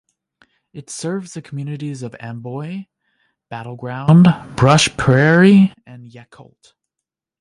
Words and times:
It 0.73 0.89
serves 0.89 1.35
the 1.35 1.43
communities 1.43 2.01
of 2.01 2.15
Amboy, 2.19 2.87
Battle 3.51 3.75
Ground, 3.75 4.27
Brush 4.55 4.89
Prairie 4.97 5.71
and 5.85 6.07
Yacolt. 6.07 6.73